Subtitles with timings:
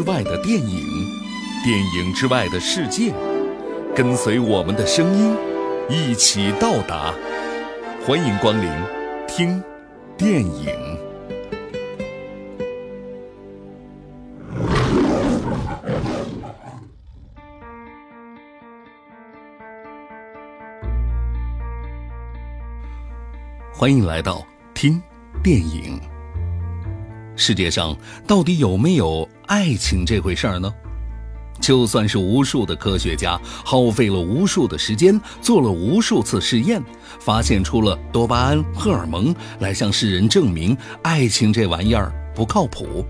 [0.00, 0.82] 之外的电影，
[1.62, 3.12] 电影之外的世界，
[3.94, 5.36] 跟随我们的声音，
[5.90, 7.12] 一起到达。
[8.06, 8.72] 欢迎光临，
[9.28, 9.62] 听
[10.16, 10.74] 电影。
[23.70, 24.98] 欢迎来到听
[25.42, 26.00] 电影。
[27.40, 30.70] 世界上到底有没有爱情这回事儿呢？
[31.58, 36.82] 就算是无数的科学家耗费了无数的时间，做了无数次试验，
[37.18, 43.06] 发现出了多巴胺、荷尔蒙来向世人证明爱情这玩意儿不靠谱，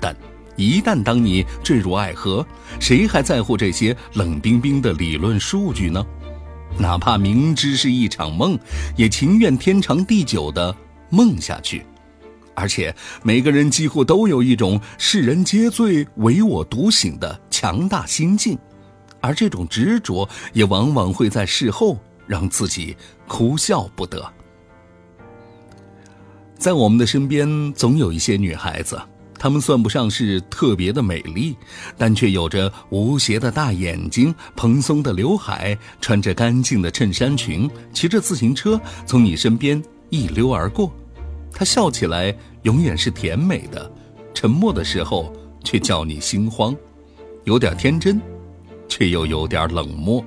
[0.00, 0.16] 但
[0.56, 2.44] 一旦当你坠入爱河，
[2.80, 6.02] 谁还在乎这些冷冰冰的理论数据呢？
[6.78, 8.58] 哪怕明知是一场梦，
[8.96, 10.74] 也情愿天长地久的
[11.10, 11.84] 梦下去。
[12.56, 18.58] 而且每个人几乎都有一种世人皆醉唯我独醒的强大心境，
[19.20, 22.96] 而这种执着也往往会在事后让自己
[23.28, 24.26] 哭笑不得。
[26.58, 29.00] 在我们的身边，总有一些女孩子。
[29.38, 31.54] 她们算不上是特别的美丽，
[31.98, 40.90] 但却有着无邪的大眼睛、蓬松的刘海，穿着干净的衬衫裙，骑着自行车从你身边一溜而过。
[41.58, 43.90] 她笑起来永远是甜美的，
[44.34, 45.32] 沉默的时候
[45.64, 46.76] 却叫你心慌，
[47.44, 48.20] 有点天真，
[48.86, 50.22] 却又有点冷漠。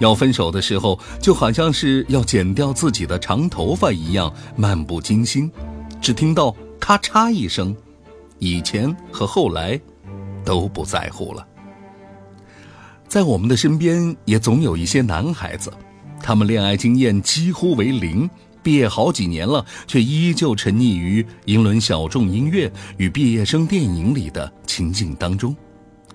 [0.00, 5.50] 要分手的时候，就好像是要剪掉自己的长头发一样，漫不经心。
[5.98, 7.74] 只听到咔嚓一声。
[8.38, 9.80] 以前和后来，
[10.44, 11.46] 都不在乎了。
[13.08, 15.72] 在我们的身边，也总有一些男孩子，
[16.20, 18.28] 他们恋爱经验几乎为零，
[18.64, 25.54] 毕业好几年了，却依旧沉溺于英伦小众音乐与毕业生电影里的情景当中，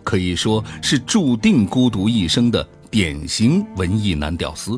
[0.03, 4.77] 可以说是注定孤独一生的典型文艺男屌丝。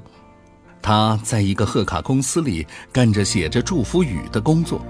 [0.81, 4.85] 他在一个贺卡公司里干着写着祝福语的工作。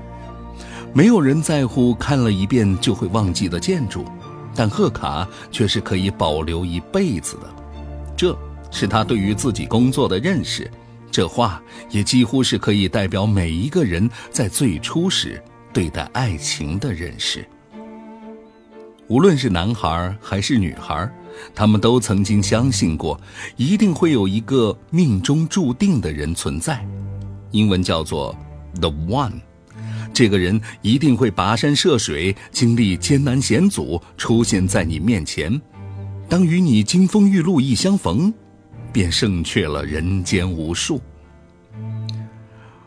[0.93, 4.05] 没有人在乎看了一遍就会忘记的建筑，
[4.55, 7.53] 但贺卡却是可以保留一辈子的。
[8.17, 8.35] 这
[8.71, 10.69] 是他对于自己工作的认识，
[11.11, 17.45] 这话也几乎是可以代表每一个人在最初时对待爱情的认识。
[19.07, 21.11] 无论是男孩还是女孩，
[21.53, 23.19] 他们都曾经相信过，
[23.57, 26.87] 一定会有一个命中注定的人存在，
[27.51, 28.33] 英文叫做
[28.79, 29.33] “the one”。
[30.13, 35.61] 这个人一定会跋山涉水，经历艰难险阻，出现在你面前。
[36.29, 38.33] 当与你金风玉露一相逢，
[38.91, 41.01] 便胜却了人间无数。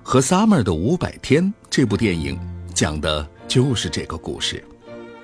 [0.03, 2.39] 和 Summer 的五百天这部电影
[2.75, 4.63] 讲的就是这个故事，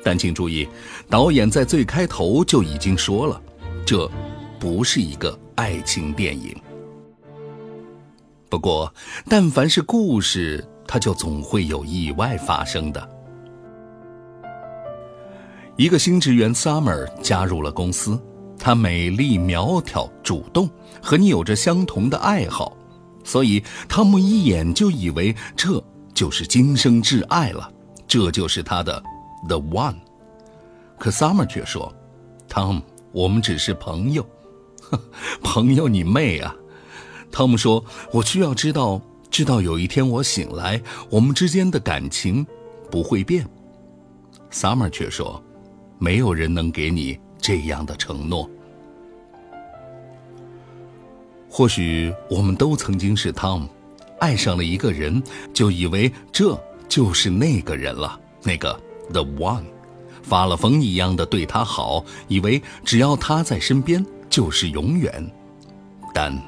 [0.03, 0.69] 但请注意，
[1.09, 3.41] 导演在最开头就已经说了，
[3.85, 4.11] 这
[4.59, 6.57] 不是一个爱情电影。
[8.49, 8.93] 不过，
[9.29, 10.67] 但凡是故事。
[10.93, 13.09] 它就总会有意外发生的。
[15.77, 18.21] 一个新职员 Summer 加入了公司，
[18.61, 20.71] 她美丽苗条、主动，
[21.03, 22.77] 和你有着相同的爱好，
[23.25, 25.83] 所以汤姆一眼就以为这
[26.13, 27.73] 就是今生挚爱了，
[28.07, 29.03] 这就是他的
[29.49, 29.97] The One。
[30.99, 31.93] 可 Summer 却说
[32.47, 32.83] ：“汤姆，
[33.13, 34.25] 我们只是朋友。
[35.43, 36.55] ”“朋友你妹啊！”
[37.33, 37.83] 汤姆说
[38.13, 39.01] ：“我需要知道。”
[39.31, 42.45] 直到有一天我醒来，我们之间的感情
[42.91, 43.49] 不会变。
[44.51, 45.41] Summer 却说
[45.99, 48.49] ：“没有人能给你这样的承诺。”
[51.49, 53.67] 或许我们都曾经是 Tom，
[54.19, 56.59] 爱上了一个人，就以为这
[56.89, 58.81] 就是那个人了，那个
[59.13, 59.65] The One，
[60.23, 65.31] 发了疯一样的对他好，以为只要他在身边就是永远，
[66.15, 66.41] 但。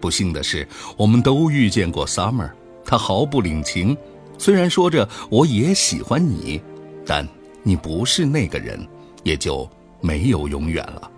[0.00, 0.68] 不幸的是，
[0.98, 2.50] 我们都遇见过 Summer，
[2.84, 3.96] 他毫不领情。
[4.36, 6.60] 虽然说着我也喜欢你，
[7.06, 7.26] 但
[7.62, 8.86] 你不是那个人，
[9.22, 9.66] 也就
[10.04, 11.10] 没有永远了。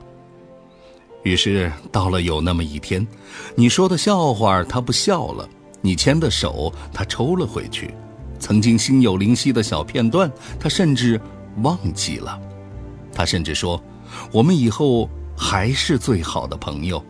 [1.25, 3.05] 于是到了有那么一天，
[3.56, 5.49] 你说的笑话他不笑了，
[5.81, 7.93] 你牵的手他抽了回去，
[8.38, 10.31] 曾经心有灵犀的小片段
[10.61, 11.21] 他甚至
[11.62, 12.41] 忘记了。
[13.12, 13.83] 他甚至说，
[14.31, 17.05] 我们以后还是最好的朋友。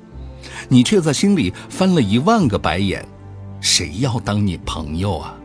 [0.69, 3.07] 你却在心里翻了一万个白眼，
[3.61, 5.37] 谁要当你朋友啊？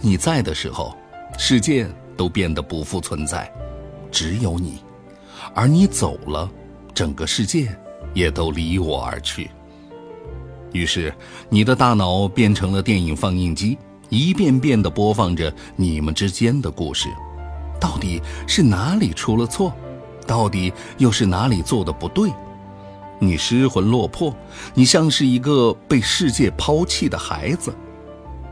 [0.00, 0.96] 你在的时候，
[1.38, 1.86] 世界
[2.16, 3.48] 都变得不复存在，
[4.14, 4.78] 只有你；
[5.56, 6.48] 而你走了，
[6.94, 7.76] 整个世界
[8.14, 9.50] 也都离我而去。
[10.72, 11.12] 于是，
[11.48, 13.76] 你的大脑变成了电影放映机，
[14.10, 17.08] 一遍遍地播放着你们之间的故事。
[17.80, 19.72] 到底是哪里出了错？
[20.28, 22.30] 到底又是哪里做的不对？
[23.18, 24.32] 你失魂落魄，
[24.74, 27.74] 你像是一个被世界抛弃的孩子。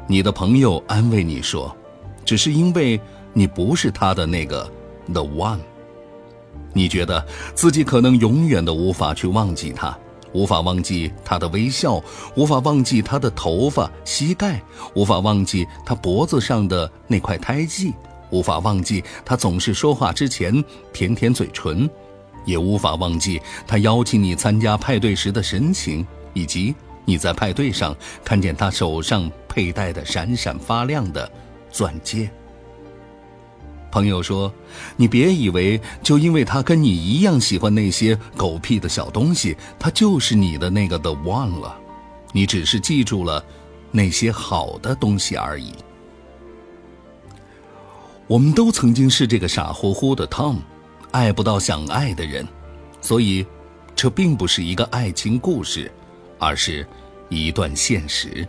[0.09, 1.75] 你的朋友安慰你说
[2.27, 3.01] ：“只是因为
[3.33, 4.69] 你不是他的那个
[5.13, 5.61] the one。”
[6.75, 7.25] 你觉得
[7.55, 9.97] 自己可能永远都无法去忘记他，
[10.33, 12.03] 无法忘记他的微笑，
[12.35, 14.63] 无法忘记他的头发、膝盖，
[14.95, 17.93] 无法忘记他脖子上的那块胎记，
[18.31, 21.89] 无法忘记他总是说话之前舔舔嘴唇。
[22.45, 26.75] 也无法忘记他邀请你参加派对时的神情，以及
[27.05, 27.95] 你在派对上
[28.25, 31.31] 看见他手上佩戴的闪闪发亮的
[31.71, 32.29] 钻戒。
[33.93, 34.53] 朋友说
[34.97, 41.79] ：“你别以为就因为他跟你一样喜欢那些狗屁的小东西，他就是你的那个 the one 了。
[42.33, 43.45] 你只是记住了
[43.91, 45.73] 那些好的东西而已。”
[48.27, 50.57] 我们都曾经是这个傻乎乎的 Tom。
[51.11, 52.49] 爱不到想爱的人，
[53.03, 53.45] 所以，
[53.95, 55.93] 这并不是一个爱情故事，
[56.39, 56.87] 而是
[57.29, 58.49] 一段现实。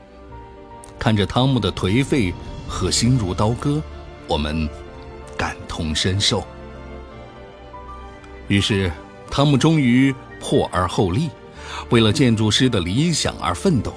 [0.98, 2.34] 看着汤姆的颓废
[2.66, 3.82] 和心如刀割，
[4.30, 4.70] 我们
[5.74, 6.46] 同身受。
[8.48, 8.92] 于是，
[9.32, 11.32] 汤姆终于破而后立，
[11.90, 13.92] 为了建筑师的理想而奋斗。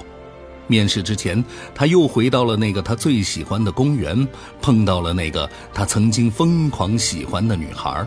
[0.66, 1.44] 面试之前，
[1.74, 4.26] 他又回到了那个他最喜欢的公园，
[4.62, 8.06] 碰到了那个他曾经疯狂喜欢的女孩。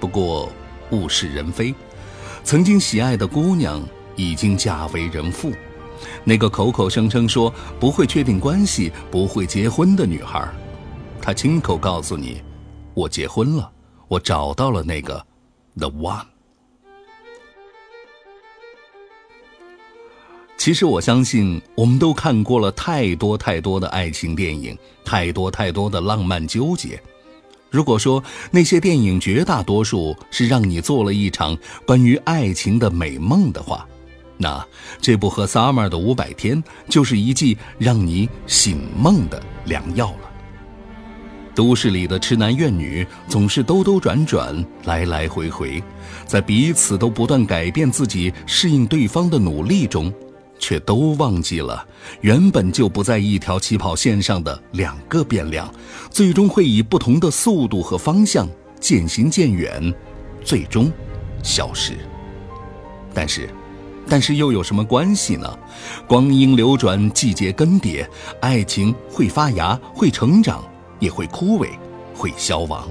[0.00, 0.50] 不过，
[0.92, 1.74] 物是人非，
[2.42, 3.86] 曾经喜爱的姑娘
[4.16, 5.52] 已经嫁为人妇。
[6.24, 10.48] 那个口口声声说不会确定关系、不会结婚的女孩，
[11.20, 12.42] 她亲口告诉你
[12.94, 13.70] ：“我结婚了，
[14.08, 15.24] 我找到了那个
[15.76, 16.26] the one。”
[20.56, 27.02] 其实，我相信我们都看过了太多太多的爱情电影，太多太多的浪漫纠结。
[27.68, 33.88] 如果说那些电影绝大多数是让你做了一场关于爱情的美梦的话，
[34.36, 34.64] 那
[35.00, 40.31] 这部和 Summer 的五百天就是一剂让你醒梦的良药了。
[41.54, 45.82] 都市里的痴男怨女总是兜兜转转，来来回回，
[46.26, 50.12] 在彼此都不断改变自己、适应对方的努力中。
[50.58, 51.84] 却都忘记了，
[52.20, 55.68] 原本就不在一条起跑线上的两个变量，
[56.08, 59.92] 最终会以不同的速度和方向渐行渐远，
[60.44, 60.88] 最终
[61.42, 61.94] 消失。
[63.12, 63.50] 但是，
[64.08, 65.58] 但是又有什么关系呢？
[66.06, 68.06] 光阴流转，季节更迭，
[68.40, 70.64] 爱情会发芽，会成长，
[71.02, 71.68] 也会枯萎，
[72.14, 72.88] 会消亡。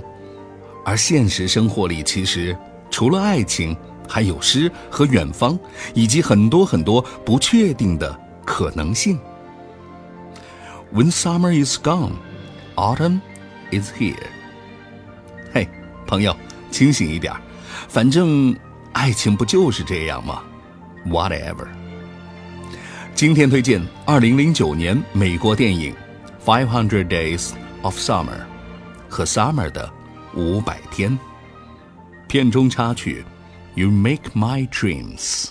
[0.86, 2.56] 而现实生活里，其实
[2.92, 3.76] 除了爱情。
[4.10, 5.58] 还有诗和远方，
[5.94, 9.18] 以及很多很多不确定的可能性。
[10.94, 12.16] When summer is gone,
[12.76, 13.22] autumn
[13.72, 14.18] is here。
[15.54, 15.66] 嘿，
[16.06, 16.36] 朋友，
[16.72, 17.34] 清醒一点，
[17.88, 18.54] 反正
[18.92, 20.44] 爱情不就是这样吗
[21.08, 21.68] ？Whatever。
[23.16, 25.96] 今天推荐二零零九年美国电影
[26.46, 27.52] 《Five Hundred Days
[27.83, 28.25] of Summer》
[29.09, 29.91] 和 Summer 的
[30.35, 31.19] 五百天，
[32.29, 33.25] 片中插曲。
[33.75, 35.51] You make my dreams.